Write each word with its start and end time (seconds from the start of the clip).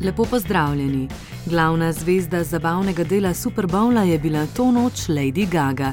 Lepo 0.00 0.24
pozdravljeni. 0.24 1.08
Glavna 1.46 1.92
zvezda 1.92 2.44
zabavnega 2.44 3.04
dela 3.04 3.34
Super 3.34 3.66
Bowla 3.66 4.02
je 4.02 4.18
bila 4.18 4.46
to 4.46 4.70
noč 4.70 5.08
Lady 5.08 5.50
Gaga. 5.50 5.92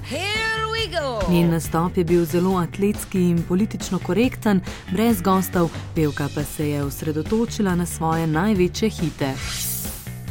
Njen 1.30 1.50
nastop 1.50 1.98
je 1.98 2.04
bil 2.04 2.26
zelo 2.26 2.58
atletski 2.58 3.22
in 3.22 3.44
politično 3.48 4.00
korekten, 4.00 4.62
brez 4.92 5.22
gostov, 5.22 5.70
pevka 5.96 6.30
pa 6.36 6.44
se 6.44 6.70
je 6.70 6.84
osredotočila 6.84 7.76
na 7.76 7.86
svoje 7.86 8.28
največje 8.28 8.90
hite. 8.90 9.34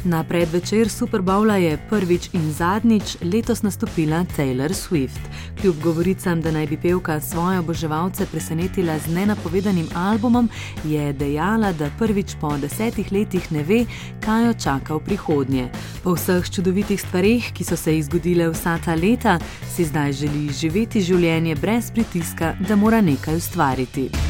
Na 0.05 0.23
predvečer 0.23 0.89
Super 0.89 1.21
Bowla 1.21 1.55
je 1.55 1.77
prvič 1.89 2.29
in 2.33 2.53
zadnjič 2.53 3.17
letos 3.21 3.61
nastopila 3.61 4.25
Taylor 4.37 4.69
Swift. 4.69 5.19
Kljub 5.61 5.75
govoricam, 5.81 6.41
da 6.41 6.51
naj 6.51 6.67
bi 6.67 6.77
pevka 6.77 7.19
svoje 7.21 7.59
oboževalce 7.59 8.25
presenetila 8.25 8.99
z 8.99 9.13
nenapovedanim 9.13 9.87
albumom, 9.95 10.49
je 10.85 11.13
dejala, 11.13 11.73
da 11.73 11.89
prvič 11.99 12.35
po 12.41 12.57
desetih 12.57 13.11
letih 13.11 13.51
ne 13.51 13.63
ve, 13.63 13.85
kaj 14.21 14.45
jo 14.45 14.53
čaka 14.53 14.95
v 14.95 14.99
prihodnje. 14.99 15.67
Po 16.03 16.13
vseh 16.13 16.49
čudovitih 16.49 17.01
stvarih, 17.01 17.51
ki 17.53 17.63
so 17.63 17.75
se 17.75 17.95
ji 17.95 18.03
zgodile 18.03 18.49
vsa 18.53 18.77
ta 18.85 18.95
leta, 18.95 19.39
si 19.75 19.85
zdaj 19.85 20.13
želi 20.13 20.53
živeti 20.53 21.01
življenje 21.01 21.55
brez 21.55 21.91
pritiska, 21.91 22.53
da 22.59 22.75
mora 22.75 23.01
nekaj 23.01 23.35
ustvariti. 23.35 24.26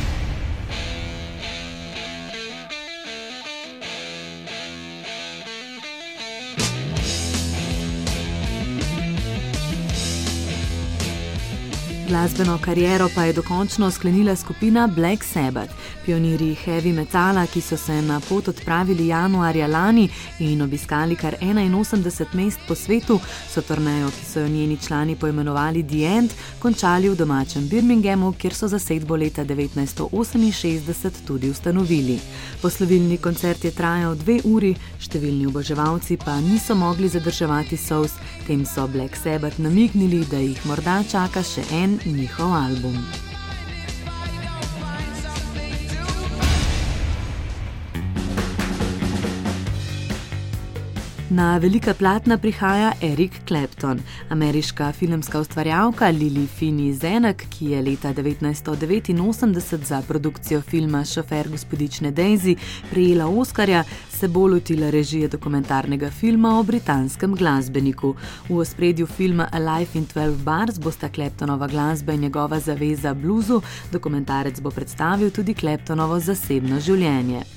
Glasbeno 12.07 12.57
kariero 12.61 13.09
pa 13.15 13.23
je 13.23 13.33
dokončno 13.33 13.91
sklenila 13.91 14.35
skupina 14.35 14.87
Black 14.87 15.23
Sabbath. 15.23 15.73
Pionirji 16.05 16.55
heavy 16.65 16.93
metala, 16.93 17.45
ki 17.47 17.61
so 17.61 17.77
se 17.77 18.01
na 18.01 18.19
pot 18.29 18.47
odpravili 18.47 19.07
januarja 19.07 19.67
lani 19.67 20.09
in 20.39 20.61
obiskali 20.61 21.15
kar 21.15 21.35
81 21.41 22.25
mest 22.33 22.59
po 22.67 22.75
svetu, 22.75 23.19
so 23.49 23.61
turnejo, 23.61 24.07
ki 24.07 24.25
so 24.25 24.39
jo 24.39 24.47
njeni 24.47 24.77
člani 24.77 25.15
poimenovali 25.15 25.83
The 25.83 26.05
End, 26.05 26.31
končali 26.59 27.09
v 27.09 27.15
domačem 27.15 27.67
Birminghamu, 27.67 28.33
kjer 28.33 28.53
so 28.53 28.67
zasedbo 28.67 29.15
leta 29.15 29.45
1968 29.45 31.11
tudi 31.27 31.49
ustanovili. 31.49 32.19
Poslovilni 32.61 33.17
koncert 33.17 33.65
je 33.65 33.71
trajal 33.71 34.15
dve 34.15 34.39
uri, 34.43 34.75
številni 34.99 35.47
oboževalci 35.47 36.17
pa 36.17 36.39
niso 36.39 36.75
mogli 36.75 37.09
zadrževati 37.09 37.77
sous, 37.77 38.11
tem 38.47 38.65
so 38.65 38.87
Black 38.87 39.15
Sabbath 39.23 39.59
namignili, 39.59 40.25
da 40.31 40.37
jih 40.37 40.65
morda 40.65 41.03
čaka 41.11 41.43
še 41.43 41.67
en 41.71 41.96
en 42.05 42.15
mi 42.15 42.27
álbum. 42.37 43.26
Na 51.29 51.57
velika 51.57 51.93
platna 51.93 52.37
prihaja 52.37 52.93
Eric 53.01 53.31
Clapton. 53.47 53.99
Ameriška 54.29 54.91
filmska 54.91 55.39
ustvarjalka 55.39 56.09
Lili 56.09 56.47
Fini 56.47 56.93
Zenek, 56.93 57.43
ki 57.49 57.65
je 57.65 57.81
leta 57.81 58.13
1989 58.13 59.83
za 59.83 60.01
produkcijo 60.07 60.61
filma 60.61 61.05
Šofer 61.05 61.49
gospodične 61.49 62.11
Daisy 62.11 62.55
prejela 62.91 63.27
Oskarja, 63.27 63.83
se 64.09 64.27
bo 64.27 64.47
lotila 64.47 64.89
režije 64.89 65.27
dokumentarnega 65.27 66.09
filma 66.11 66.59
o 66.59 66.63
britanskem 66.63 67.35
glasbeniku. 67.35 68.15
V 68.49 68.57
ospredju 68.57 69.07
filma 69.07 69.49
A 69.51 69.59
Life 69.59 69.97
in 69.97 70.05
12 70.15 70.43
Bars 70.43 70.79
bosta 70.79 71.09
Claptonova 71.09 71.67
glasba 71.67 72.13
in 72.13 72.21
njegova 72.21 72.59
zaveza 72.59 73.13
bluzu, 73.13 73.61
dokumentarec 73.91 74.59
bo 74.59 74.71
predstavil 74.71 75.31
tudi 75.31 75.53
Claptonovo 75.53 76.19
zasebno 76.19 76.79
življenje. 76.79 77.56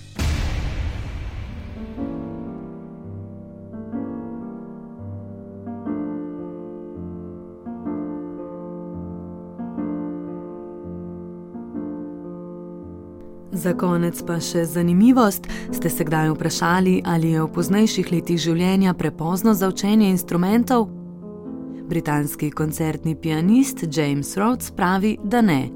Za 13.53 13.75
konec 13.75 14.23
pa 14.23 14.39
še 14.41 14.65
zanimivost: 14.65 15.49
ste 15.73 15.91
se 15.91 16.05
kdaj 16.05 16.31
vprašali, 16.31 17.03
ali 17.05 17.35
je 17.35 17.43
v 17.43 17.53
poznejših 17.55 18.13
letih 18.13 18.39
življenja 18.39 18.95
prepozno 18.95 19.55
za 19.55 19.69
učenje 19.69 20.11
instrumentov? 20.11 20.89
Britanski 21.91 22.51
koncertni 22.51 23.17
pianist 23.19 23.83
James 23.91 24.37
Rhodes 24.37 24.71
pravi, 24.71 25.17
da 25.25 25.41
ne. 25.43 25.69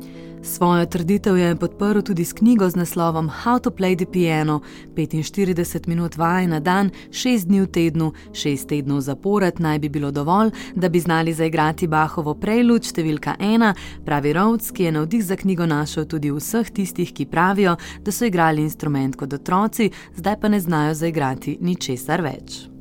Svojo 0.44 0.86
trditev 0.86 1.36
je 1.36 1.56
podprl 1.56 2.00
tudi 2.00 2.24
s 2.24 2.32
knjigo 2.32 2.70
z 2.70 2.76
naslovom 2.76 3.30
How 3.44 3.60
to 3.60 3.70
Play 3.70 3.96
the 3.96 4.06
Piano: 4.12 4.60
45 4.96 5.88
minut 5.88 6.16
vaj 6.16 6.46
na 6.46 6.60
dan, 6.60 6.90
6 7.10 7.46
dni 7.46 7.60
v 7.60 7.66
tednu, 7.66 8.12
6 8.32 8.66
tednov 8.68 9.00
zapored 9.00 9.60
naj 9.60 9.78
bi 9.78 9.88
bilo 9.88 10.10
dovolj, 10.10 10.50
da 10.74 10.88
bi 10.88 11.00
znali 11.00 11.32
zaigrati 11.32 11.86
Bahovo 11.86 12.34
prejluč 12.34 12.92
številka 12.92 13.36
1, 13.40 13.72
pravi 14.04 14.32
Rhodes, 14.32 14.70
ki 14.70 14.84
je 14.84 14.92
navdih 14.92 15.24
za 15.24 15.36
knjigo 15.36 15.66
našel 15.66 16.04
tudi 16.04 16.30
vseh 16.30 16.70
tistih, 16.70 17.14
ki 17.14 17.24
pravijo, 17.26 17.76
da 18.04 18.12
so 18.12 18.28
igrali 18.28 18.62
instrument 18.62 19.16
kot 19.16 19.32
otroci, 19.32 19.90
zdaj 20.16 20.36
pa 20.40 20.48
ne 20.48 20.60
znajo 20.60 20.94
zaigrati 20.94 21.58
ničesar 21.60 22.20
več. 22.20 22.73